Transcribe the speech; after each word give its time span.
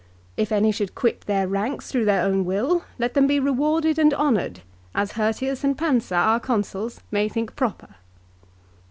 If 0.35 0.51
any 0.51 0.71
should 0.71 0.95
quit 0.95 1.21
their 1.27 1.47
ranks 1.47 1.91
through 1.91 2.05
their 2.05 2.23
own 2.25 2.43
will, 2.43 2.85
let 2.97 3.13
them 3.13 3.27
be 3.27 3.39
rewarded 3.39 3.99
and 3.99 4.15
honoured, 4.15 4.61
as 4.95 5.11
Hirtius 5.11 5.63
and 5.63 5.77
Pansa, 5.77 6.15
our 6.15 6.39
consuls, 6.39 7.01
may 7.11 7.29
think 7.29 7.55
proper." 7.55 7.89